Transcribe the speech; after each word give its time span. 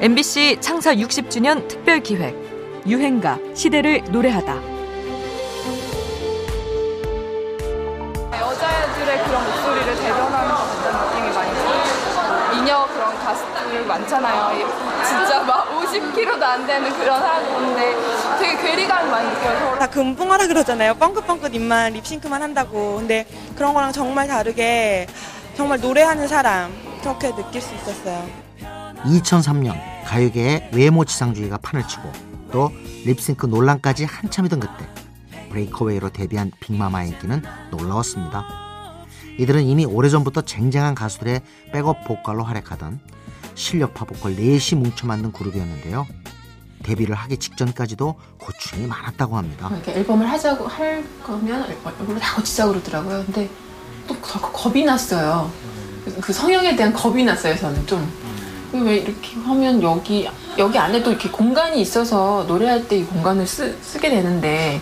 MBC 0.00 0.58
창사 0.60 0.94
60주년 0.94 1.66
특별 1.66 1.98
기획 2.00 2.32
유행가 2.86 3.36
시대를 3.52 4.04
노래하다. 4.10 4.54
여자들의 8.30 9.24
그런 9.24 9.44
목소리를 9.44 9.96
대변하는 9.96 10.50
것 10.50 10.56
같다는 10.56 11.10
느낌이 11.10 11.34
많이 11.34 11.50
들어요. 11.52 12.52
미녀 12.52 12.86
그런 12.86 13.18
가수들 13.18 13.86
많잖아요. 13.86 14.68
진짜 15.04 15.42
막 15.42 15.68
50kg도 15.80 16.42
안 16.42 16.64
되는 16.64 16.92
그런 16.96 17.20
사람인데 17.20 17.96
되게 18.38 18.56
괴리감이 18.62 19.10
많이 19.10 19.28
느껴요. 19.30 19.76
다 19.80 19.88
금붕어라 19.88 20.46
그러잖아요. 20.46 20.94
뻥긋뻥긋 20.94 21.52
입만 21.56 21.94
립싱크만 21.94 22.40
한다고. 22.40 22.98
근데 22.98 23.26
그런 23.56 23.74
거랑 23.74 23.90
정말 23.90 24.28
다르게 24.28 25.08
정말 25.56 25.80
노래하는 25.80 26.28
사람 26.28 26.72
그렇게 27.02 27.34
느낄 27.34 27.60
수 27.60 27.74
있었어요. 27.74 28.24
2003년 29.04 29.87
가요계의 30.08 30.70
외모 30.72 31.04
지상주의가 31.04 31.58
판을 31.58 31.86
치고 31.86 32.10
또 32.50 32.72
립싱크 33.04 33.44
논란까지 33.44 34.04
한참이던 34.04 34.60
그때 34.60 34.88
Break 35.50 35.77
Away로 35.77 36.10
데뷔한 36.10 36.50
빅마마의 36.60 37.10
인기는 37.10 37.42
놀라웠습니다. 37.70 38.46
이들은 39.38 39.64
이미 39.64 39.84
오래전부터 39.84 40.42
쟁쟁한 40.42 40.94
가수들의 40.94 41.42
백업 41.72 42.04
보컬로 42.04 42.42
활약하던 42.42 43.00
실력파 43.54 44.06
보컬 44.06 44.34
넷이 44.34 44.80
뭉쳐 44.80 45.06
만든 45.06 45.30
그룹이었는데요. 45.30 46.06
데뷔를 46.84 47.14
하기 47.14 47.36
직전까지도 47.36 48.14
고충이 48.38 48.86
많았다고 48.86 49.36
합니다. 49.36 49.68
이렇게 49.70 49.92
앨범을 49.92 50.28
하자고 50.30 50.66
할 50.66 51.04
거면 51.22 51.70
앨범을 51.70 52.18
다 52.18 52.36
고치자고 52.36 52.72
그러더라고요. 52.72 53.24
근데 53.26 53.50
또 54.06 54.18
겁이 54.20 54.84
났어요. 54.84 55.52
그 56.22 56.32
성형에 56.32 56.76
대한 56.76 56.94
겁이 56.94 57.24
났어요, 57.24 57.54
저는 57.56 57.86
좀. 57.86 58.27
왜 58.72 58.96
이렇게 58.98 59.36
하면 59.40 59.82
여기 59.82 60.28
여기 60.58 60.78
안에도 60.78 61.10
이렇게 61.10 61.30
공간이 61.30 61.80
있어서 61.80 62.44
노래할 62.46 62.86
때 62.88 62.98
이 62.98 63.04
공간을 63.04 63.46
쓰, 63.46 63.76
쓰게 63.82 64.10
되는데 64.10 64.80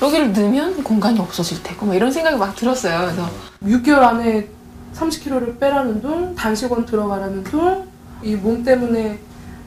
여기를 0.00 0.32
넣으면 0.32 0.82
공간이 0.82 1.20
없어질 1.20 1.62
테고 1.62 1.86
막 1.86 1.94
이런 1.94 2.10
생각이 2.10 2.36
막 2.36 2.56
들었어요. 2.56 3.00
그래서 3.00 3.30
6개월 3.64 3.98
안에 4.02 4.48
30kg를 4.94 5.58
빼라는 5.60 6.00
둥, 6.02 6.34
단식원 6.34 6.84
들어가라는 6.86 7.44
둥, 7.44 7.86
이 8.24 8.34
몸 8.36 8.62
때문에 8.64 9.18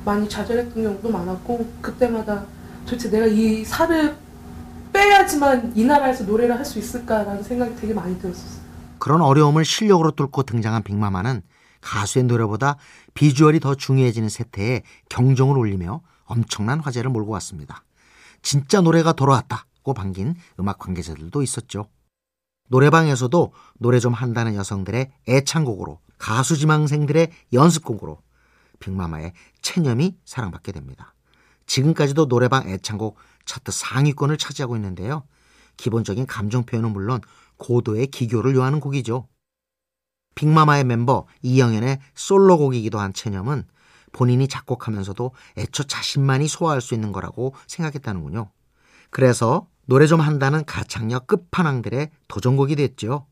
많이 0.03 0.28
좌절했던 0.30 0.84
경우도 0.84 1.09
많았고 1.09 1.66
그때마다 1.81 2.44
도대체 2.86 3.09
내가 3.09 3.25
이 3.25 3.64
살을 3.66 4.16
빼야지만 4.94 5.73
이 5.75 5.84
나라에서 5.84 6.23
노래를 6.25 6.58
할 6.58 6.66
수 6.66 6.80
있을까라는 6.80 7.44
생각이 7.44 7.75
되게 7.75 7.94
많이 7.94 8.17
들었었어요. 8.19 8.64
그런 9.00 9.22
어려움을 9.22 9.66
실력으로 9.66 10.12
뚫고 10.12 10.44
등장한 10.44 10.84
빅마마는 10.84 11.42
가수의 11.86 12.25
노래보다 12.25 12.78
비주얼이 13.14 13.59
더 13.59 13.75
중요해지는 13.75 14.28
세태에 14.28 14.81
경종을 15.09 15.55
울리며 15.55 16.02
엄청난 16.25 16.80
화제를 16.80 17.11
몰고 17.11 17.31
왔습니다. 17.33 17.83
진짜 18.41 18.81
노래가 18.81 19.14
돌아왔다고 19.14 19.94
반긴 19.94 20.36
음악 20.59 20.80
관계자들도 20.80 21.41
있었죠. 21.44 21.88
노래방에서도 22.69 23.53
노래 23.78 24.00
좀 24.00 24.13
한다는 24.13 24.56
여성들의 24.56 25.11
애창곡으로 25.30 26.00
가수 26.17 26.58
지망생들의 26.58 27.30
연습곡으로 27.53 28.19
빅마마의 28.80 29.33
체념이 29.61 30.17
사랑받게 30.25 30.72
됩니다. 30.72 31.13
지금까지도 31.67 32.28
노래방 32.28 32.67
애창곡 32.67 33.17
차트 33.45 33.72
상위권을 33.72 34.38
차지하고 34.38 34.75
있는데요. 34.75 35.23
기본적인 35.78 36.25
감정 36.25 36.63
표현은 36.66 36.94
물론 36.94 37.22
고도의 37.58 38.08
기교를 38.08 38.56
요하는 38.56 38.80
곡이죠. 38.80 39.28
빅마마의 40.36 40.83
멤버 40.83 41.25
이영현의 41.41 42.00
솔로곡이기도 42.14 43.00
한 43.00 43.14
체념은 43.14 43.64
본인이 44.11 44.47
작곡하면서도 44.47 45.31
애초 45.58 45.83
자신만이 45.83 46.47
소화할 46.47 46.81
수 46.81 46.94
있는 46.94 47.11
거라고 47.11 47.53
생각했다는군요. 47.67 48.50
그래서 49.09 49.68
노래 49.85 50.07
좀 50.07 50.19
한다는 50.19 50.66
가창력 50.66 51.28
끝판왕들의 51.28 52.12
도전곡이 52.28 52.75
됐죠. 52.75 53.28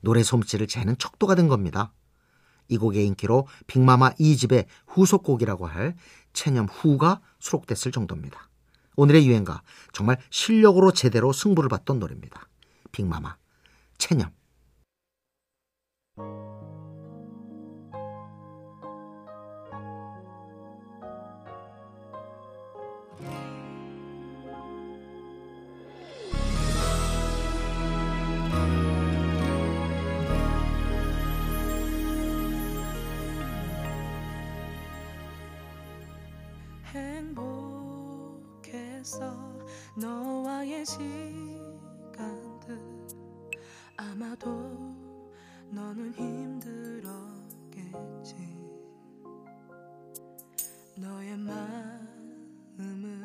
노래 0.00 0.22
솜씨를 0.22 0.66
재는 0.66 0.96
척도가 0.98 1.34
된 1.34 1.48
겁니다. 1.48 1.92
이 2.68 2.76
곡의 2.76 3.06
인기로 3.06 3.46
빅마마 3.66 4.10
2집의 4.12 4.66
후속곡이라고 4.86 5.66
할 5.66 5.96
체념 6.32 6.66
후가 6.66 7.20
수록됐을 7.38 7.92
정도입니다. 7.92 8.48
오늘의 8.96 9.26
유행가 9.26 9.62
정말 9.92 10.18
실력으로 10.30 10.92
제대로 10.92 11.32
승부를 11.32 11.68
봤던 11.68 11.98
노래입니다. 11.98 12.48
빅마마 12.92 13.36
체념 13.98 14.30
행복해서 36.94 38.42
너와의 39.96 40.84
시간들 40.84 42.78
아마도 43.96 44.50
너는 45.70 46.12
힘들었겠지. 46.12 47.12
너의 50.96 51.38
마음을 51.38 53.24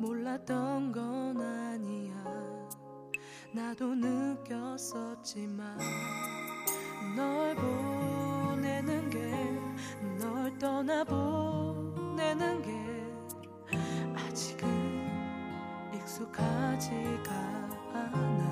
몰랐던 0.00 0.90
건 0.90 1.40
아니야. 1.40 2.12
나도 3.54 3.94
느꼈었지만 3.94 5.78
익숙하지가 16.32 17.32
않아 17.92 18.51